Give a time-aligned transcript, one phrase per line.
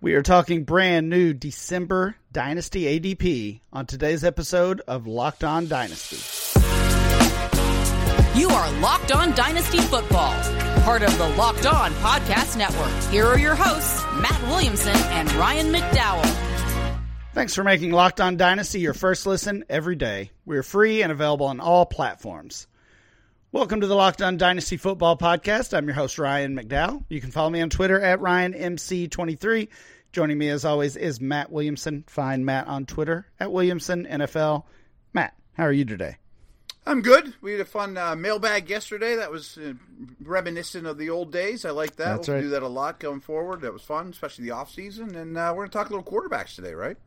[0.00, 6.18] We are talking brand new December Dynasty ADP on today's episode of Locked On Dynasty.
[8.38, 10.32] You are Locked On Dynasty Football,
[10.82, 13.12] part of the Locked On Podcast Network.
[13.12, 17.04] Here are your hosts, Matt Williamson and Ryan McDowell.
[17.34, 20.30] Thanks for making Locked On Dynasty your first listen every day.
[20.46, 22.68] We're free and available on all platforms.
[23.50, 25.74] Welcome to the Locked On Dynasty Football Podcast.
[25.74, 27.04] I'm your host, Ryan McDowell.
[27.08, 29.68] You can follow me on Twitter at RyanMC23.
[30.12, 32.04] Joining me, as always, is Matt Williamson.
[32.08, 34.64] Find Matt on Twitter at Williamson NFL.
[35.14, 36.18] Matt, how are you today?
[36.84, 37.32] I'm good.
[37.40, 39.16] We had a fun uh, mailbag yesterday.
[39.16, 39.72] That was uh,
[40.22, 41.64] reminiscent of the old days.
[41.64, 42.16] I like that.
[42.16, 42.42] That's we'll right.
[42.42, 43.62] do that a lot going forward.
[43.62, 45.14] That was fun, especially the off season.
[45.14, 46.98] And uh, we're going to talk a little quarterbacks today, right?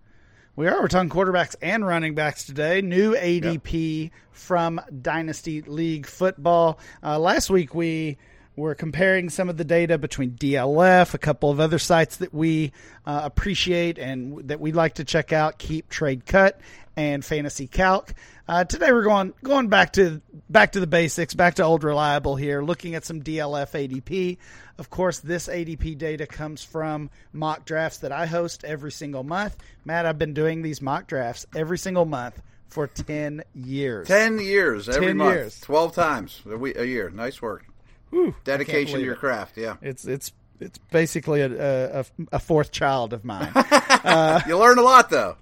[0.54, 0.82] We are.
[0.82, 2.82] We're talking quarterbacks and running backs today.
[2.82, 6.78] New ADP from Dynasty League Football.
[7.02, 8.18] Uh, last week we
[8.58, 12.74] were comparing some of the data between DLF, a couple of other sites that we
[13.06, 15.58] uh, appreciate and that we like to check out.
[15.58, 16.60] Keep Trade Cut
[16.96, 18.14] and Fantasy Calc.
[18.48, 22.36] Uh, today we're going going back to back to the basics, back to old reliable
[22.36, 22.62] here.
[22.62, 24.38] Looking at some DLF ADP.
[24.78, 29.56] Of course, this ADP data comes from mock drafts that I host every single month.
[29.86, 34.08] Matt, I've been doing these mock drafts every single month for ten years.
[34.08, 35.60] Ten years every 10 month, years.
[35.62, 37.10] twelve times a, week, a year.
[37.10, 37.66] Nice work.
[38.10, 39.20] Whew, Dedication to your it.
[39.20, 39.58] craft.
[39.58, 43.52] Yeah, It's it's it's basically a, a, a fourth child of mine.
[44.48, 45.38] you learn a lot though.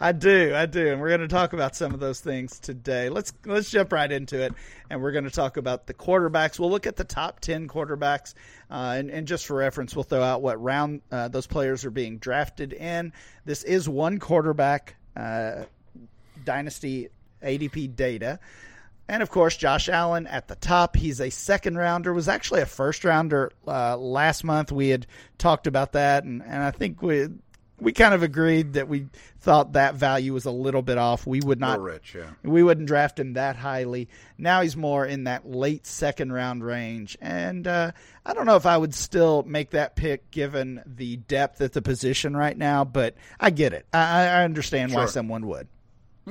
[0.00, 3.08] I do, I do, and we're going to talk about some of those things today.
[3.08, 4.54] Let's let's jump right into it,
[4.90, 6.58] and we're going to talk about the quarterbacks.
[6.58, 8.34] We'll look at the top ten quarterbacks,
[8.70, 11.90] uh, and, and just for reference, we'll throw out what round uh, those players are
[11.90, 13.12] being drafted in.
[13.44, 15.64] This is one quarterback uh,
[16.44, 17.08] dynasty
[17.42, 18.38] ADP data.
[19.10, 20.94] And of course, Josh Allen at the top.
[20.94, 22.12] He's a second rounder.
[22.12, 24.70] Was actually a first rounder uh, last month.
[24.70, 25.06] We had
[25.38, 27.28] talked about that, and, and I think we
[27.80, 29.06] we kind of agreed that we
[29.40, 31.26] thought that value was a little bit off.
[31.26, 32.14] We would not rich.
[32.16, 32.30] Yeah.
[32.42, 34.08] we wouldn't draft him that highly.
[34.36, 37.92] Now he's more in that late second round range, and uh,
[38.26, 41.82] I don't know if I would still make that pick given the depth at the
[41.82, 42.84] position right now.
[42.84, 43.86] But I get it.
[43.92, 45.68] I, I understand why someone would.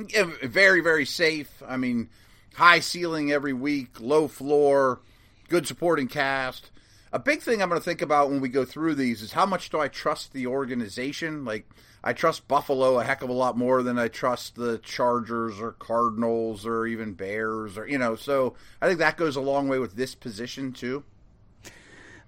[0.08, 1.62] Yeah, very very safe.
[1.66, 2.10] I mean,
[2.54, 5.00] high ceiling every week, low floor,
[5.48, 6.70] good supporting cast.
[7.12, 9.46] A big thing I'm going to think about when we go through these is how
[9.46, 11.44] much do I trust the organization?
[11.44, 11.66] Like
[12.04, 15.72] I trust Buffalo a heck of a lot more than I trust the Chargers or
[15.72, 18.14] Cardinals or even Bears or you know.
[18.14, 21.02] So I think that goes a long way with this position too.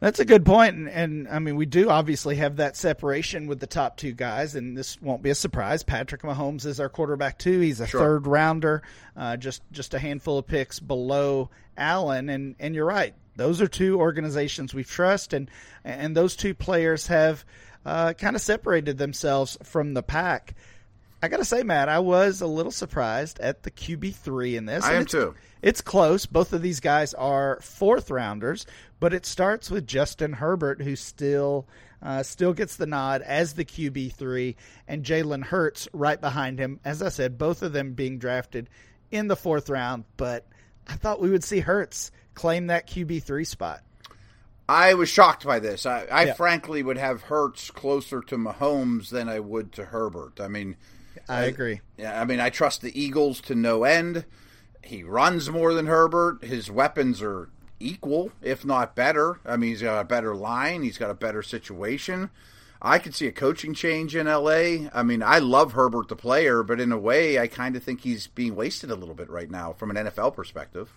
[0.01, 3.61] That's a good point, and, and I mean we do obviously have that separation with
[3.61, 5.83] the top two guys, and this won't be a surprise.
[5.83, 7.61] Patrick Mahomes is our quarterback too.
[7.61, 8.01] He's a Sure.
[8.01, 8.83] third rounder,
[9.15, 13.15] uh, just just a handful of picks below Allen, and and you're right.
[13.41, 15.51] Those are two organizations we trust, and
[15.83, 17.43] and those two players have
[17.87, 20.55] uh, kind of separated themselves from the pack.
[21.23, 24.67] I got to say, Matt, I was a little surprised at the QB three in
[24.67, 24.85] this.
[24.85, 25.35] I am it's- too.
[25.63, 26.27] It's close.
[26.27, 28.67] Both of these guys are fourth rounders,
[28.99, 31.67] but it starts with Justin Herbert, who still
[32.03, 36.79] uh, still gets the nod as the QB three, and Jalen Hurts right behind him.
[36.85, 38.69] As I said, both of them being drafted
[39.11, 40.47] in the fourth round, but
[40.87, 43.83] I thought we would see Hurts claim that QB three spot.
[44.69, 45.85] I was shocked by this.
[45.85, 46.33] I, I Yeah.
[46.35, 50.41] frankly would have Hurts closer to Mahomes than I would to Herbert.
[50.41, 50.77] I mean,
[51.29, 51.81] I agree.
[51.99, 54.25] Yeah, I mean, I trust the Eagles to no end.
[54.85, 56.45] He runs more than Herbert.
[56.45, 59.41] His weapons are equal, if not better.
[59.45, 60.83] I mean, he's got a better line.
[60.83, 62.31] He's got a better situation.
[62.83, 64.89] I could see a coaching change in LA.
[64.95, 68.01] I mean, I love Herbert the player, but in a way, I kind of think
[68.03, 70.91] he's being wasted a little bit right now from an NFL perspective.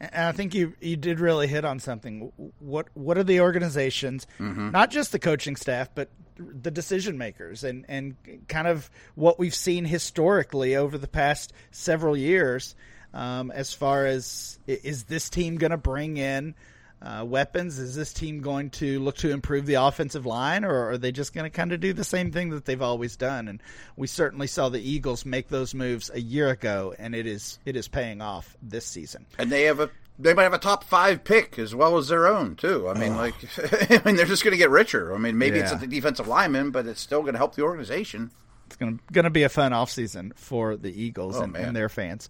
[0.00, 2.32] And I think you you did really hit on something.
[2.60, 4.70] What what are the organizations, Mm-hmm.
[4.70, 8.14] not just the coaching staff, but the decision makers, and and
[8.48, 12.76] kind of what we've seen historically over the past several years,
[13.12, 16.54] um, as far as is this team going to bring in
[17.02, 17.78] uh, weapons?
[17.78, 21.32] Is this team going to look to improve the offensive line, or are they just
[21.34, 23.48] going to kind of do the same thing that they've always done?
[23.48, 23.62] And
[23.96, 27.76] we certainly saw the Eagles make those moves a year ago, and it is it
[27.76, 29.26] is paying off this season.
[29.38, 32.26] And they have a they might have a top five pick as well as their
[32.26, 32.88] own too.
[32.88, 33.34] I mean, like,
[33.90, 35.14] I mean, they're just going to get richer.
[35.14, 35.80] I mean, maybe it's Yeah.
[35.82, 38.32] a defensive lineman, but it's still going to help the organization.
[38.68, 41.74] It's going to, going to be a fun offseason for the Eagles Oh, and, and
[41.74, 42.28] their fans.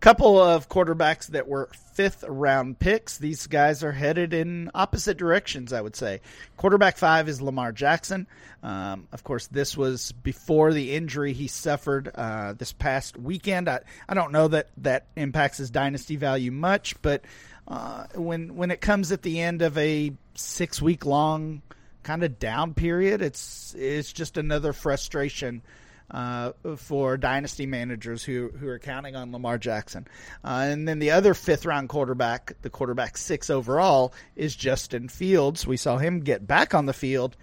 [0.00, 3.16] Couple of quarterbacks that were fifth round picks.
[3.16, 6.20] These guys are headed in opposite directions, I would say.
[6.58, 8.26] Quarterback five is Lamar Jackson.
[8.62, 13.66] Um, of course, this was before the injury he suffered uh, this past weekend.
[13.66, 17.24] I, I don't know that that impacts his dynasty value much, but
[17.66, 21.62] uh, when when it comes at the end of a six week long
[22.02, 23.22] kind of down period.
[23.22, 25.62] It's it's just another frustration
[26.10, 30.06] uh, for dynasty managers who who are counting on Lamar Jackson.
[30.44, 35.66] Uh, and then the other fifth round quarterback, the quarterback six overall, is Justin Fields.
[35.66, 37.36] We saw him get back on the field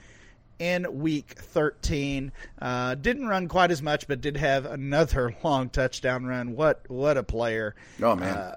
[0.60, 2.32] in week 13.
[2.62, 6.56] Uh, didn't run quite as much, but did have another long touchdown run.
[6.56, 7.76] What what a player!
[8.02, 8.36] Oh man.
[8.36, 8.56] Uh,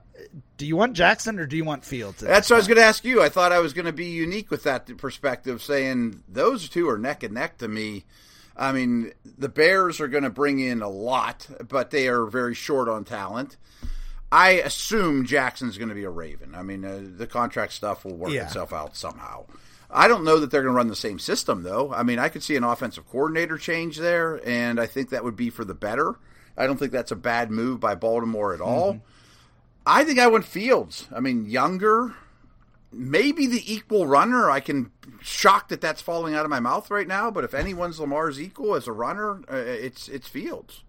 [0.58, 2.20] do you want Jackson or do you want Fields?
[2.20, 3.23] That's what I was going to ask you.
[3.23, 6.99] I thought I was going to be unique with that perspective, saying those two are
[6.99, 8.05] neck and neck to me.
[8.55, 12.55] I mean, the Bears are going to bring in a lot, but they are very
[12.55, 13.56] short on talent.
[14.31, 16.55] I assume Jackson's going to be a Raven.
[16.55, 18.44] I mean, uh, the contract stuff will work Yeah.
[18.44, 19.47] itself out somehow.
[19.93, 21.93] I don't know that they're going to run the same system, though.
[21.93, 25.37] I mean, I could see an offensive coordinator change there, and I think that would
[25.37, 26.15] be for the better.
[26.57, 29.01] I don't think that's a bad move by Baltimore at all.
[29.87, 31.09] I think I went Fields.
[31.15, 32.15] I mean, younger,
[32.93, 34.51] maybe the equal runner.
[34.51, 34.91] I can
[35.23, 37.31] shocked that that's falling out of my mouth right now.
[37.31, 40.83] But if anyone's Lamar's equal as a runner, uh, it's it's Fields.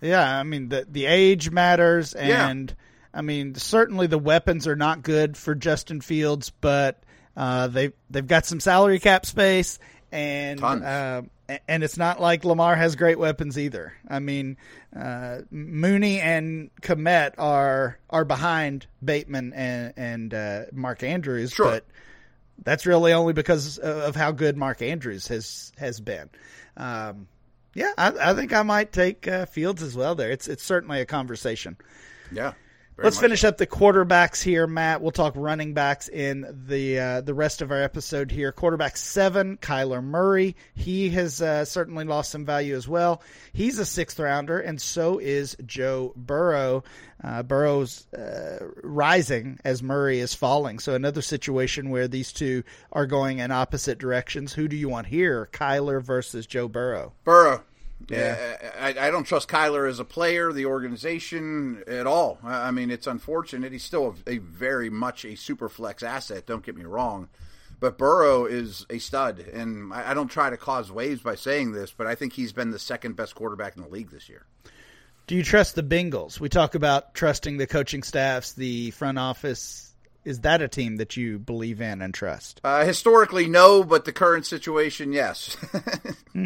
[0.00, 2.48] Yeah, I mean the the age matters, Yeah.
[2.48, 2.74] and
[3.12, 7.02] I mean certainly the weapons are not good for Justin Fields, but
[7.36, 9.78] uh, they they've got some salary cap space,
[10.12, 11.22] and uh,
[11.68, 13.92] and it's not like Lamar has great weapons either.
[14.08, 14.56] I mean,
[14.96, 21.66] uh, Mooney and Kmet are are behind Bateman and and uh, Mark Andrews, Sure.
[21.70, 21.84] but
[22.62, 26.28] that's really only because of how good Mark Andrews has has been.
[26.76, 27.26] Um,
[27.74, 30.14] yeah, I, I think I might take uh, Fields as well.
[30.14, 31.76] There, it's it's certainly a conversation.
[32.32, 32.52] Yeah.
[33.00, 35.00] Very Let's much finish up the quarterbacks here, Matt.
[35.00, 38.52] We'll talk running backs in the uh, the rest of our episode here.
[38.52, 40.54] Quarterback seven, Kyler Murray.
[40.74, 43.22] He has uh, certainly lost some value as well.
[43.54, 46.84] He's a sixth rounder, and so is Joe Burrow.
[47.24, 50.78] Uh, Burrow's uh, rising as Murray is falling.
[50.78, 54.52] So another situation where these two are going in opposite directions.
[54.52, 57.14] Who do you want here, Kyler versus Joe Burrow?
[57.24, 57.62] Burrow.
[58.08, 62.38] Yeah, uh, I, I don't trust Kyler as a player, the organization at all.
[62.42, 63.72] I I mean, it's unfortunate.
[63.72, 66.46] He's still a, a very much a super flex asset.
[66.46, 67.28] Don't get me wrong,
[67.78, 71.72] but Burrow is a stud, and I, I don't try to cause waves by saying
[71.72, 74.44] this, but I think he's been the second best quarterback in the league this year.
[75.26, 76.40] Do you trust the Bengals?
[76.40, 79.89] We talk about trusting the coaching staffs, the front office.
[80.24, 82.60] Is that a team that you believe in and trust?
[82.62, 85.56] Uh, historically, no, but the current situation, yes.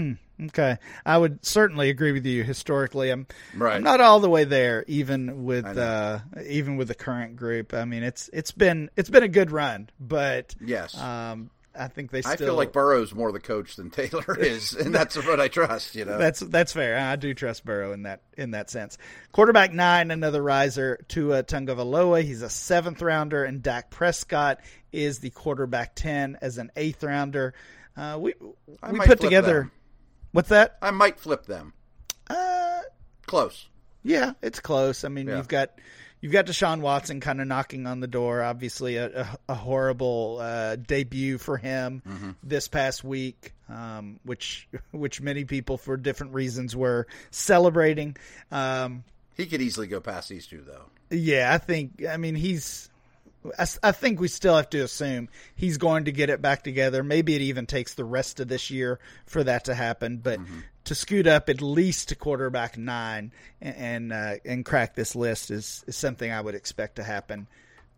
[0.47, 2.43] Okay, I would certainly agree with you.
[2.43, 3.77] Historically, I'm, Right.
[3.77, 7.73] I'm not all the way there, even with uh, even with the current group.
[7.73, 10.99] I mean, it's it's been it's been a good run, but Yes.
[10.99, 12.33] um, I think they still.
[12.33, 15.95] I feel like Burrow's more the coach than Taylor is, and that's what I trust.
[15.95, 16.97] You know, That's that's fair.
[16.99, 18.97] I do trust Burrow in that in that sense.
[19.33, 22.23] Quarterback nine, another riser, Tua Tagovailoa.
[22.23, 24.61] He's a seventh rounder, and Dak Prescott
[24.93, 27.55] is the quarterback ten as an eighth rounder.
[27.97, 28.35] Uh, we
[28.83, 29.61] I we put together.
[29.63, 29.73] them.
[30.33, 30.79] What's that?
[30.83, 31.73] I might flip them.
[32.29, 32.81] Uh,
[33.27, 33.69] Close.
[34.03, 35.05] yeah, it's close.
[35.05, 35.37] I mean, Yeah.
[35.39, 35.79] you've got
[36.25, 38.43] you've got Deshaun Watson kind of knocking on the door.
[38.43, 42.31] Obviously, a, a, a horrible uh, debut for him Mm-hmm.
[42.43, 48.17] this past week, um, which which many people for different reasons were celebrating.
[48.51, 49.05] Um,
[49.37, 50.87] He could easily go past these two, though.
[51.11, 52.03] yeah, I think.
[52.09, 52.89] I mean, he's.
[53.83, 57.03] I think we still have to assume he's going to get it back together.
[57.03, 60.17] Maybe it even takes the rest of this year for that to happen.
[60.17, 60.59] But Mm-hmm.
[60.85, 65.51] To scoot up at least to quarterback nine and and, uh, and crack this list
[65.51, 67.47] is, is something I would expect to happen.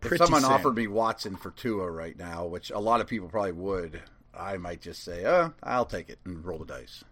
[0.03, 0.53] If someone soon.
[0.53, 4.01] offered me Watson for Tua right now, which a lot of people probably would,
[4.39, 7.03] I might just say, "Uh, I'll take it and roll the dice."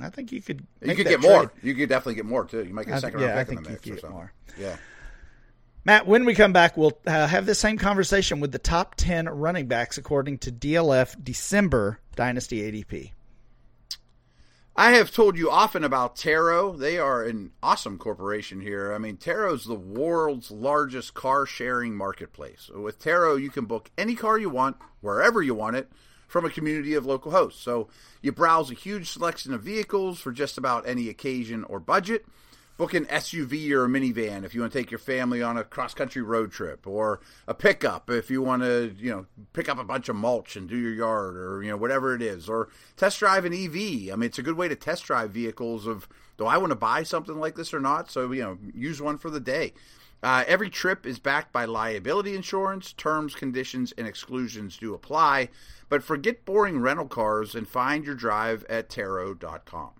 [0.00, 0.66] I think you could.
[0.82, 1.52] You could get more.
[1.62, 2.64] You could definitely get more too.
[2.64, 4.10] You might get I a second yeah, round I pick in the mix or something.
[4.10, 4.32] more.
[4.58, 4.76] Yeah.
[5.84, 9.28] Matt, when we come back, we'll uh, have the same conversation with the top 10
[9.28, 13.10] running backs according to DLF December Dynasty ADP.
[14.74, 16.78] I have told you often about Turo.
[16.78, 18.94] They are an awesome corporation here.
[18.94, 22.70] I mean, Turo is the world's largest car sharing marketplace.
[22.74, 25.92] With Turo, you can book any car you want, wherever you want it,
[26.26, 27.62] from a community of local hosts.
[27.62, 27.88] So
[28.22, 32.24] you browse a huge selection of vehicles for just about any occasion or budget.
[32.82, 35.62] Book an SUV or a minivan if you want to take your family on a
[35.62, 39.78] cross country road trip, or a pickup if you want to, you know, pick up
[39.78, 42.70] a bunch of mulch and do your yard, or you know, whatever it is, or
[42.96, 44.10] test drive an EV.
[44.12, 45.86] I mean, it's a good way to test drive vehicles.
[45.86, 48.10] Of do I want to buy something like this or not?
[48.10, 49.74] So you know, use one for the day.
[50.20, 52.92] Uh, every trip is backed by liability insurance.
[52.94, 55.50] Terms, conditions, and exclusions do apply.
[55.88, 59.92] But forget boring rental cars and find your drive at turo.com.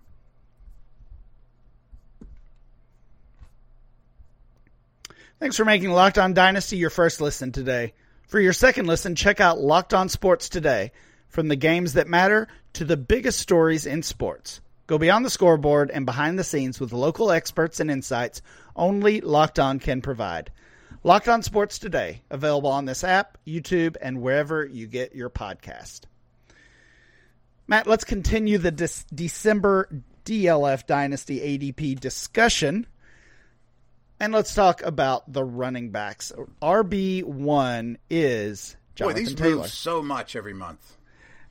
[5.43, 7.91] Thanks for making Locked On Dynasty your first listen today.
[8.29, 10.93] For your second listen, check out Locked On Sports today.
[11.27, 14.61] From the games that matter to the biggest stories in sports.
[14.87, 18.41] Go beyond the scoreboard and behind the scenes with local experts and insights
[18.73, 20.49] only Locked On can provide.
[21.03, 26.03] Locked On Sports Today, available on this app, YouTube, and wherever you get your podcast.
[27.67, 29.89] Matt, let's continue the Dis- December
[30.23, 32.87] DLF Dynasty ADP discussion.
[34.23, 36.31] And let's talk about the running backs.
[36.61, 39.55] RB1 is Jonathan Boy, these Taylor.
[39.57, 40.95] move so much every month.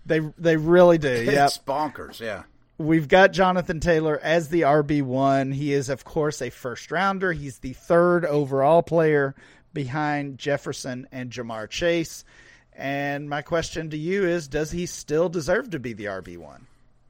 [0.07, 1.23] They they really do.
[1.23, 1.45] Yeah.
[1.45, 2.45] It's bonkers, yeah.
[2.79, 5.53] We've got Jonathan Taylor as the RB1.
[5.53, 7.35] He is, of course, a first rounder.
[7.35, 9.35] He's the third overall player
[9.75, 12.25] behind Jefferson and Ja'Marr Chase.
[12.73, 16.63] And my question to you is Does he still deserve to be the RB1?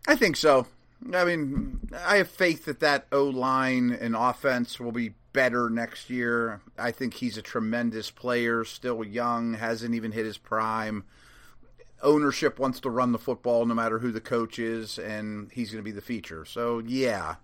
[0.09, 0.67] I think so.
[1.15, 6.11] I mean, I have faith that that O line and offense will be better next
[6.11, 6.61] year.
[6.79, 11.05] I think he's a tremendous player, still young, hasn't even hit his prime.
[12.03, 15.83] Ownership wants to run the football no matter who the coach is, and he's going
[15.83, 16.45] to be the feature.
[16.45, 17.37] So, yeah.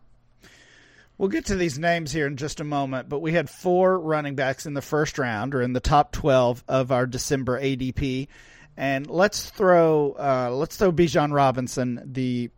[1.16, 4.36] We'll get to these names here in just a moment, but we had four running
[4.36, 8.28] backs in the first round or in the top 12 of our December ADP.
[8.76, 12.50] And let's throw uh, let's throw Bijan Robinson, the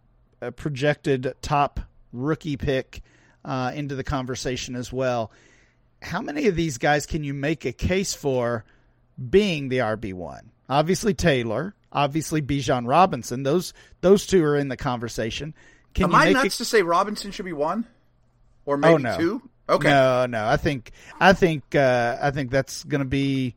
[0.43, 1.81] uh, projected top
[2.13, 3.03] rookie pick,
[3.45, 5.31] uh, into the conversation as well.
[6.03, 8.65] How many of these guys can you make a case for
[9.29, 10.51] being the RB one?
[10.69, 13.43] Obviously Taylor, obviously Bijan Robinson.
[13.43, 15.55] Those those two are in the conversation.
[15.95, 17.87] Can Am I nuts a, to say Robinson should be one?
[18.65, 19.17] Or maybe Oh, no.
[19.19, 19.51] two?
[19.69, 19.89] Okay.
[19.89, 20.47] No, no.
[20.47, 23.57] I think I think uh, I think that's going to be.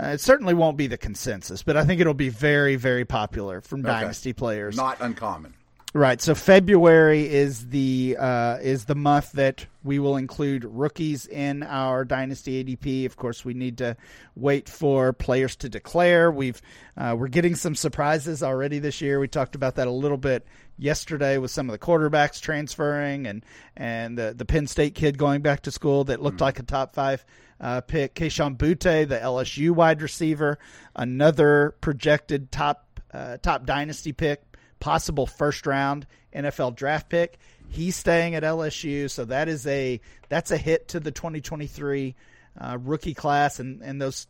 [0.00, 3.60] Uh, it certainly won't be the consensus, but I think it'll be very, very popular
[3.60, 4.76] from dynasty players.
[4.76, 5.54] Not uncommon.
[5.94, 6.20] Right.
[6.20, 12.04] So February is the uh, is the month that we will include rookies in our
[12.04, 13.06] dynasty ADP.
[13.06, 13.96] Of course, we need to
[14.36, 16.30] wait for players to declare.
[16.30, 16.60] We've
[16.98, 19.18] uh, we're getting some surprises already this year.
[19.18, 23.42] We talked about that a little bit yesterday with some of the quarterbacks transferring and
[23.74, 26.94] and the the Penn State kid going back to school that looked like a top
[26.94, 27.24] five
[27.62, 28.14] uh, pick.
[28.14, 30.58] Kayshon Boutte, the LSU wide receiver,
[30.94, 34.47] another projected top uh, top dynasty pick
[34.80, 37.38] possible first round NFL draft pick.
[37.68, 42.14] He's staying at LSU, so that is a that's a hit to the 2023
[42.60, 44.26] uh, rookie class and and those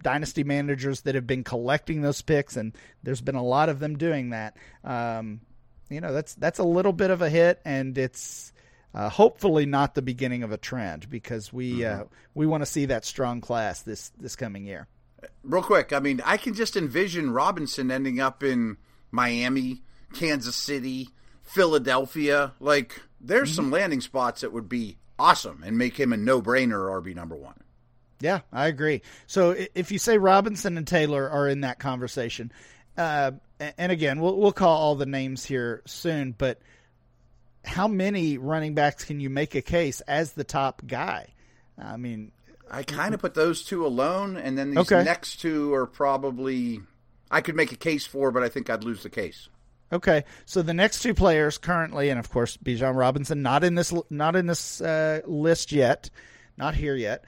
[0.00, 3.96] dynasty managers that have been collecting those picks, and there's been a lot of them
[3.96, 4.56] doing that.
[4.84, 5.40] Um,
[5.88, 8.52] you know, that's that's a little bit of a hit, and it's
[8.94, 12.04] uh, hopefully not the beginning of a trend because we uh,
[12.34, 14.86] we want to see that strong class this this coming year.
[15.44, 18.76] Real quick, I mean, I can just envision Robinson ending up in
[19.12, 21.08] Miami, Kansas City,
[21.42, 22.52] Philadelphia.
[22.60, 23.56] Like, there's Mm-hmm.
[23.56, 27.36] some landing spots that would be awesome and make him a no brainer RB number
[27.36, 27.54] one.
[28.20, 29.02] Yeah, I agree.
[29.26, 32.52] So if you say Robinson and Taylor are in that conversation,
[32.96, 33.32] uh,
[33.78, 36.60] and again, we'll we'll call all the names here soon, but
[37.64, 41.28] how many running backs can you make a case as the top guy?
[41.78, 42.32] I mean,
[42.70, 45.02] I kind of put those two alone, and then these Okay.
[45.04, 46.80] next two are probably
[47.30, 49.48] I could make a case for, but I think I'd lose the case.
[49.92, 53.92] Okay, so the next two players currently, and of course Bijan Robinson, not in this
[54.08, 56.08] not in this uh, list yet,
[56.56, 57.24] not here yet.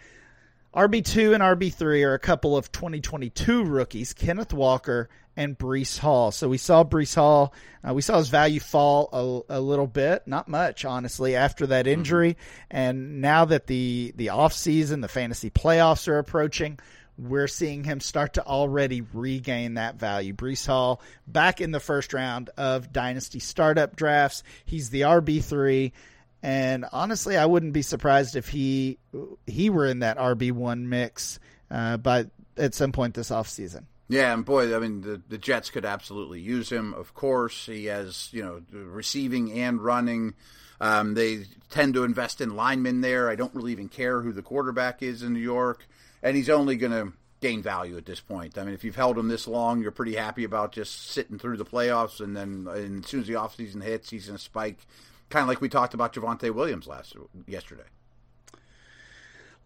[0.75, 5.99] RB two and RB three are a couple of 2022 rookies, Kenneth Walker and Breece
[5.99, 6.31] Hall.
[6.31, 7.53] So we saw Breece Hall,
[7.87, 11.87] uh, we saw his value fall a, a little bit, not much, honestly, after that
[11.87, 12.37] injury.
[12.71, 16.79] And now that the the off season, the fantasy playoffs are approaching,
[17.17, 20.33] we're seeing him start to already regain that value.
[20.33, 24.43] Breece Hall back in the first round of dynasty startup drafts.
[24.65, 25.93] He's the RB three,
[26.43, 28.99] and honestly, I wouldn't be surprised if he
[29.47, 31.39] he were in that RB one mix
[31.71, 31.99] uh,
[32.57, 33.85] at some point this offseason.
[34.09, 36.93] Yeah, and boy, I mean, the, the Jets could absolutely use him.
[36.95, 40.35] Of course, he has you know receiving and running.
[40.81, 43.31] Um, they tend to invest in linemen there.
[43.31, 45.87] I don't really even care who the quarterback is in New York,
[46.25, 48.57] and he's only going to gain value at this point.
[48.57, 51.59] I mean, if you've held him this long, you're pretty happy about just sitting through
[51.59, 54.79] the playoffs, and then and as soon as the offseason hits, he's going to spike,
[55.29, 57.15] kind of like we talked about Javonte Williams last
[57.47, 57.85] yesterday.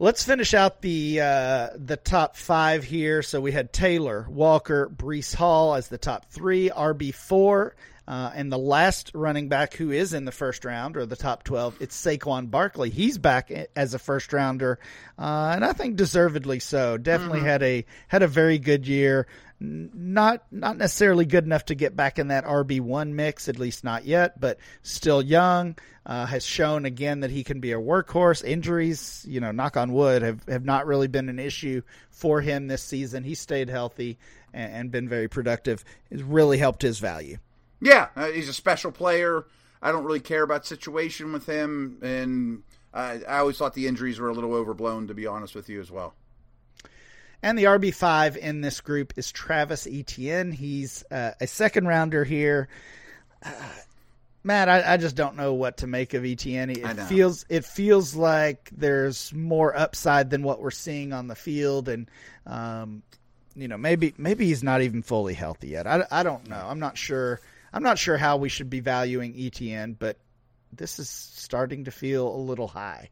[0.01, 3.23] Let's finish out the uh, the top five here.
[3.23, 7.75] So we had Taylor, Walker, Breece Hall as the top three, RB four,
[8.09, 11.45] uh, and the last running back who is in the first round or the top
[11.45, 12.89] twelve, it's Saquon Barkley.
[12.89, 14.79] He's back as a first rounder,
[15.19, 16.97] uh, and I think deservedly so.
[16.97, 19.27] Definitely had a had a very good year.
[19.61, 23.85] Not not necessarily good enough to get back in that RB one mix, at least
[23.85, 25.77] not yet, but still young.
[26.07, 28.43] Uh, has shown again that he can be a workhorse.
[28.43, 32.67] Injuries, you know, knock on wood, have, have not really been an issue for him
[32.67, 33.23] this season.
[33.23, 34.19] He stayed healthy,
[34.55, 37.37] and, and been very productive, has really helped his value.
[37.81, 39.45] Yeah, uh, he's a special player.
[39.81, 44.19] I don't really care about situation with him, and I, I always thought the injuries
[44.19, 46.15] were a little overblown, to be honest with you as well.
[47.43, 50.51] And the RB5 in this group is Travis Etienne.
[50.51, 52.69] He's uh, a second rounder here.
[53.45, 53.53] Uh,
[54.43, 56.71] Matt, I, I, just don't know what to make of Etienne.
[56.71, 61.89] It feels it feels like there's more upside than what we're seeing on the field,
[61.89, 62.11] and
[62.47, 63.03] um,
[63.55, 65.87] you know maybe maybe he's not even fully healthy yet.
[65.87, 66.67] I, I don't know.
[66.69, 67.41] I'm not sure.
[67.73, 70.17] I'm not sure how we should be valuing Etienne, but
[70.73, 73.11] this is starting to feel a little high.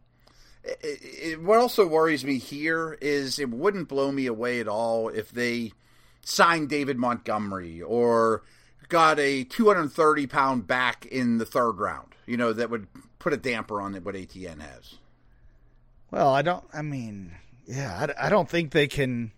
[0.65, 5.09] It, it, what also worries me here is it wouldn't blow me away at all
[5.09, 5.73] if they
[6.23, 8.43] signed David Montgomery or
[8.89, 12.15] got a 230 pound back in the third round.
[12.27, 14.05] You know that would put a damper on it.
[14.05, 14.95] What Etienne has.
[16.11, 16.65] Well, I don't.
[16.73, 17.33] I mean,
[17.67, 19.33] yeah, I, I don't think they can.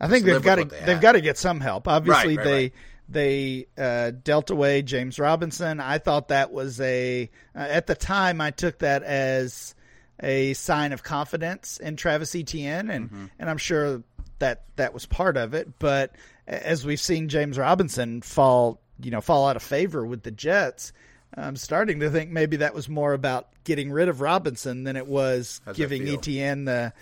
[0.00, 1.88] I think they've got to they have got to get some help.
[1.88, 2.72] Obviously, right, right, they right.
[3.08, 5.80] They uh, dealt away James Robinson.
[5.80, 9.74] I thought that was a uh, at the time I took that as
[10.20, 13.26] a sign of confidence in Travis Etienne, and mm-hmm.
[13.38, 14.02] and I'm sure
[14.40, 15.78] that that was part of it.
[15.78, 16.14] But
[16.46, 20.92] as we've seen James Robinson fall, you know, fall out of favor with the Jets,
[21.34, 25.06] I'm starting to think maybe that was more about getting rid of Robinson than it
[25.06, 26.92] was How's giving Etienne the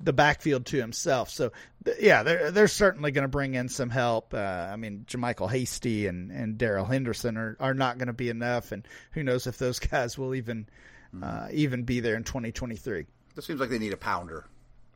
[0.00, 1.30] the backfield to himself.
[1.30, 1.52] So
[2.00, 4.34] yeah, they're they're certainly going to bring in some help.
[4.34, 4.38] Uh,
[4.70, 8.72] I mean, JaMycal Hasty and and Darrell Henderson are are not going to be enough,
[8.72, 10.68] and who knows if those guys will even
[11.14, 11.24] mm-hmm.
[11.24, 13.06] uh, even be there in 2023.
[13.34, 14.46] This seems like they need a pounder,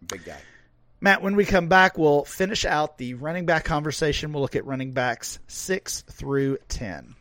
[0.07, 0.39] big guy.
[1.03, 4.33] Matt, when we come back, we'll finish out the running back conversation.
[4.33, 7.15] We'll look at running backs six through 10.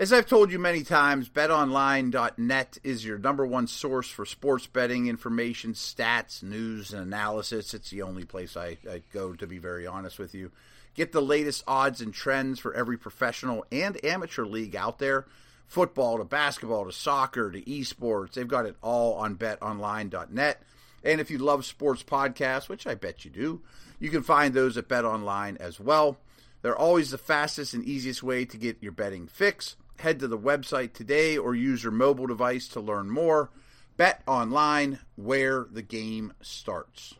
[0.00, 5.08] As I've told you many times, betonline.net is your number one source for sports betting
[5.08, 7.74] information, stats, news, and analysis.
[7.74, 10.52] It's the only place I, I go, to be very honest with you.
[10.94, 15.26] Get the latest odds and trends for every professional and amateur league out there
[15.66, 18.32] football to basketball to soccer to esports.
[18.32, 20.62] They've got it all on betonline.net.
[21.04, 23.60] And if you love sports podcasts, which I bet you do,
[23.98, 26.16] you can find those at betonline as well.
[26.62, 29.76] They're always the fastest and easiest way to get your betting fix.
[30.00, 33.50] Head to the website today or use your mobile device to learn more.
[33.98, 37.14] Bet Online, where the game starts.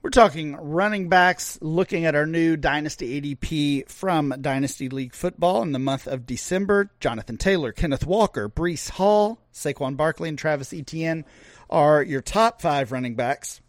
[0.00, 5.72] We're talking running backs, looking at our new Dynasty ADP from Dynasty League Football in
[5.72, 6.90] the month of December.
[7.00, 11.24] Jonathan Taylor, Kenneth Walker, Breece Hall, Saquon Barkley, and Travis Etienne
[11.68, 13.60] are your top five running backs.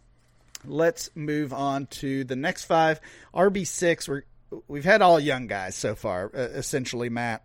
[0.66, 3.00] Let's move on to the next five.
[3.34, 4.22] RB6, we're,
[4.68, 7.42] we've had all young guys so far, essentially, Matt.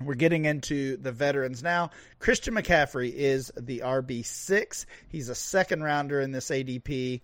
[0.00, 1.90] We're getting into the veterans now.
[2.18, 4.84] Christian McCaffrey is the RB6.
[5.08, 7.22] He's a second rounder in this ADP.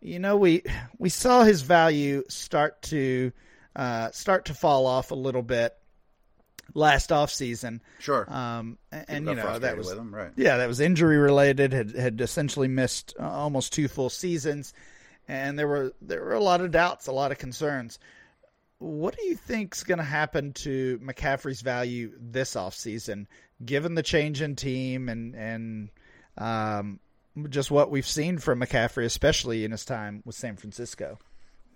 [0.00, 0.62] You know, we
[0.98, 3.32] we saw his value start to
[3.74, 5.76] uh, start to fall off a little bit
[6.76, 7.80] last off season.
[7.98, 8.26] Sure.
[8.32, 10.30] Um, and, and you know that was him, right.
[10.36, 11.72] yeah, that was injury related.
[11.72, 14.74] Had had essentially missed uh, almost two full seasons,
[15.26, 17.98] and there were there were a lot of doubts, a lot of concerns
[18.78, 23.26] what do you think's going to happen to McCaffrey's value this offseason,
[23.64, 25.90] given the change in team and and
[26.36, 27.00] um,
[27.48, 31.18] just what we've seen from McCaffrey, especially in his time with San Francisco?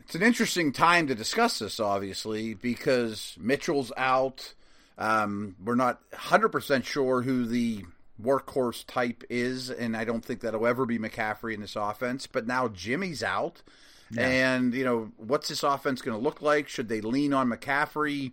[0.00, 4.54] It's an interesting time to discuss this, obviously, because Mitchell's out.
[5.00, 7.84] Um, we're not 100% sure who the
[8.22, 12.26] workhorse type is, and I don't think that'll ever be McCaffrey in this offense.
[12.26, 13.62] But now Jimmy's out.
[14.10, 14.28] Yeah.
[14.28, 16.68] And, you know, what's this offense going to look like?
[16.68, 18.32] Should they lean on McCaffrey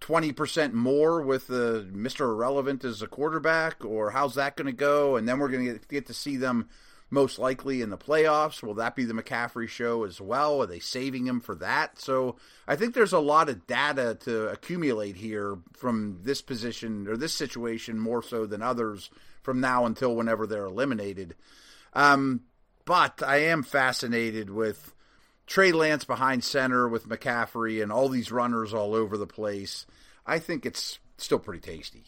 [0.00, 2.20] 20% more with uh, Mr.
[2.20, 3.84] Irrelevant as a quarterback?
[3.84, 5.16] Or how's that going to go?
[5.16, 6.70] And then we're going to get to see them
[7.10, 8.62] most likely in the playoffs.
[8.62, 10.62] Will that be the McCaffrey show as well?
[10.62, 12.00] Are they saving him for that?
[12.00, 17.16] So I think there's a lot of data to accumulate here from this position or
[17.16, 19.10] this situation more so than others
[19.42, 21.36] from now until whenever they're eliminated.
[21.92, 22.42] Um,
[22.84, 24.92] but I am fascinated with
[25.46, 29.86] Trey Lance behind center with McCaffrey and all these runners all over the place.
[30.26, 32.04] I think it's still pretty tasty.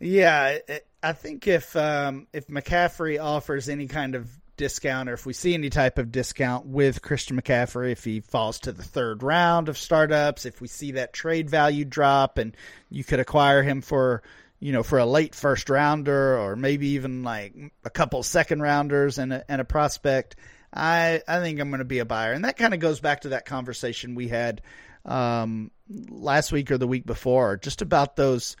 [0.00, 0.58] Yeah,
[1.02, 5.54] I think if um, if McCaffrey offers any kind of discount, or if we see
[5.54, 9.78] any type of discount with Christian McCaffrey, if he falls to the third round of
[9.78, 12.56] startups, if we see that trade value drop, and
[12.90, 14.22] you could acquire him for
[14.60, 19.18] you know for a late first rounder, or maybe even like a couple second rounders
[19.18, 20.36] and a, and a prospect
[20.72, 23.22] I I think I'm going to be a buyer, and that kind of goes back
[23.22, 24.60] to that conversation we had
[25.04, 28.56] um, last week or the week before, just about those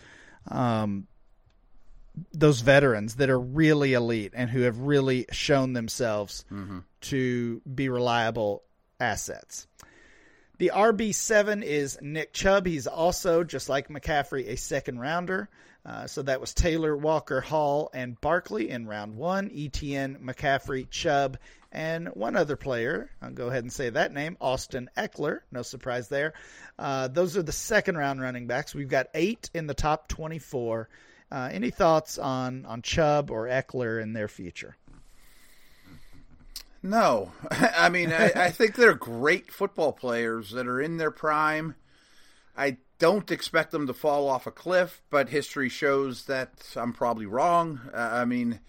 [0.48, 1.06] um,
[2.32, 6.80] those veterans that are really elite and who have really shown themselves mm-hmm.
[7.02, 8.62] to be reliable
[9.00, 9.66] assets.
[10.58, 12.66] The RB7 is Nick Chubb.
[12.66, 15.48] He's also, just like McCaffrey, a second rounder.
[15.86, 19.50] Uh, so that was Taylor, Walker, Hall, and Barkley in round one.
[19.54, 21.38] Etienne, McCaffrey, Chubb,
[21.70, 23.10] and one other player.
[23.22, 25.40] I'll go ahead and say that name, Austin Ekeler.
[25.52, 26.34] No surprise there.
[26.78, 28.74] Uh, those are the second round running backs.
[28.74, 30.88] We've got eight in the top 24.
[31.30, 34.76] Uh, any thoughts on, on Chubb or Ekeler in their future?
[36.82, 41.74] No, I mean I, I, think they're great football players that are in their prime.
[42.56, 47.26] I don't expect them to fall off a cliff, but history shows that I'm probably
[47.26, 47.80] wrong.
[47.92, 48.60] Uh, I mean,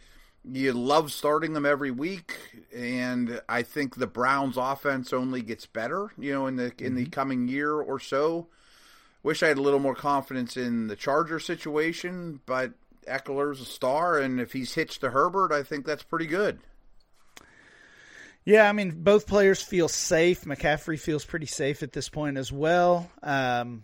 [0.43, 2.35] you love starting them every week,
[2.75, 6.11] and I think the Browns' offense only gets better.
[6.17, 7.11] You know, in the in the mm-hmm.
[7.11, 8.47] coming year or so.
[9.21, 12.71] Wish I had a little more confidence in the Charger situation, but
[13.07, 16.59] Ekeler's a star, and if he's hitched to Herbert, I think that's pretty good.
[18.45, 20.45] Yeah, I mean, both players feel safe.
[20.45, 23.11] McCaffrey feels pretty safe at this point as well.
[23.21, 23.83] Um,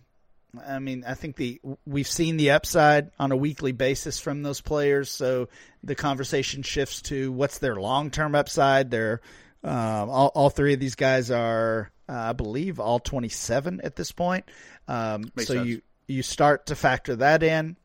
[0.66, 4.62] I mean, I think the we've seen the upside on a weekly basis from those
[4.62, 5.50] players, so
[5.84, 8.90] the conversation shifts to what's their long term upside.
[8.90, 9.22] They're
[9.64, 13.96] um, all, all three of these guys are, uh, I believe, all twenty seven at
[13.96, 14.46] this point.
[14.88, 15.68] Um, so sense.
[15.68, 17.78] you you start to factor that in.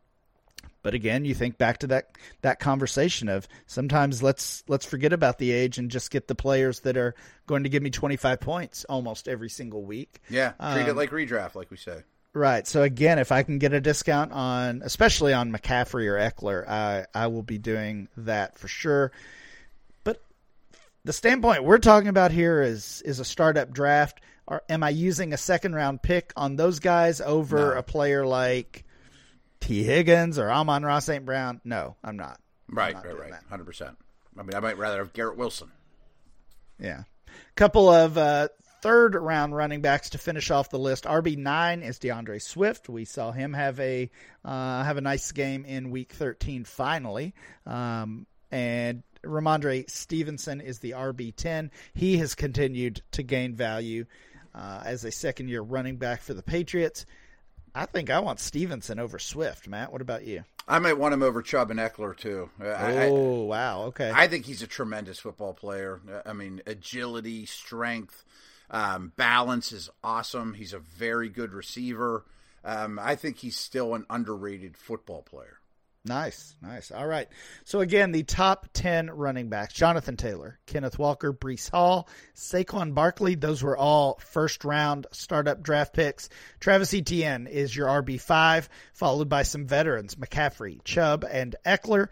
[0.82, 5.38] But again, you think back to that that conversation of sometimes let's let's forget about
[5.38, 7.14] the age and just get the players that are
[7.46, 10.20] going to give me 25 points almost every single week.
[10.30, 12.02] Yeah, treat um, it like redraft, like we say.
[12.32, 12.66] Right.
[12.66, 17.06] So again, if I can get a discount on, especially on McCaffrey or Ekeler, I
[17.14, 19.12] I will be doing that for sure.
[20.04, 20.22] But
[21.04, 24.20] the standpoint we're talking about here is is a startup draft.
[24.50, 27.78] Or am I using a second round pick on those guys over no.
[27.78, 28.84] a player like
[29.60, 31.24] Tee Higgins or Amon-Ra St.
[31.24, 31.60] Brown.
[31.64, 32.40] No, I'm not.
[32.68, 33.40] Right, I'm not right, right.
[33.48, 33.96] Hundred percent.
[34.38, 35.70] I mean, I might rather have Garrett Wilson.
[36.78, 37.02] Yeah,
[37.56, 38.48] couple of uh,
[38.80, 41.04] third round running backs to finish off the list.
[41.04, 42.88] RB nine is D'Andre Swift.
[42.88, 44.10] We saw him have a
[44.44, 47.34] uh, have a nice game in Week 13 finally,
[47.66, 51.70] um, and Rhamondre Stevenson is the RB ten.
[51.92, 54.06] He has continued to gain value
[54.54, 57.06] uh, as a second year running back for the Patriots.
[57.74, 59.92] I think I want Stevenson over Swift, Matt.
[59.92, 60.44] What about you?
[60.66, 62.50] I might want him over Chubb and Ekeler too.
[62.60, 64.10] Oh I, wow, okay.
[64.14, 66.00] I think he's a tremendous football player.
[66.26, 68.24] I mean, agility, strength,
[68.70, 70.54] um, balance is awesome.
[70.54, 72.24] He's a very good receiver.
[72.64, 75.60] Um, I think he's still an underrated football player.
[76.04, 76.90] Nice, nice.
[76.90, 77.28] All right.
[77.64, 83.34] So again, the top ten running backs: Jonathan Taylor, Kenneth Walker, Breece Hall, Saquon Barkley.
[83.34, 86.30] Those were all first round startup draft picks.
[86.58, 92.08] Travis Etienne is your RB five, followed by some veterans: McCaffrey, Chubb, and Ekeler.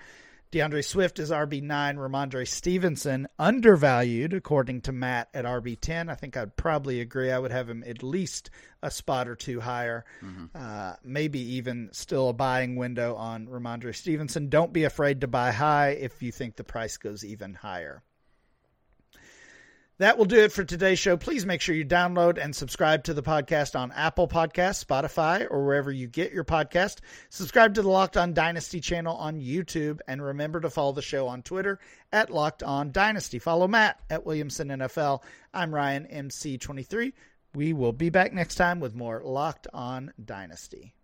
[0.50, 1.96] D'Andre Swift is RB9.
[1.96, 6.08] Rhamondre Stevenson, undervalued, according to Matt, at RB10.
[6.08, 7.30] I think I'd probably agree.
[7.30, 8.48] I would have him at least
[8.82, 10.06] a spot or two higher.
[10.22, 10.46] Mm-hmm.
[10.54, 14.48] Uh, maybe even still a buying window on Rhamondre Stevenson.
[14.48, 18.02] Don't be afraid to buy high if you think the price goes even higher.
[19.98, 21.16] That will do it for today's show.
[21.16, 25.66] Please make sure you download and subscribe to the podcast on Apple Podcasts, Spotify, or
[25.66, 26.98] wherever you get your podcast.
[27.30, 31.26] Subscribe to the Locked On Dynasty channel on YouTube, and remember to follow the show
[31.26, 31.80] on Twitter
[32.12, 33.40] at Locked On Dynasty.
[33.40, 35.24] Follow Matt at Williamson NFL.
[35.52, 37.12] I'm Ryan MC23.
[37.56, 40.94] We will be back next time with more Locked On Dynasty.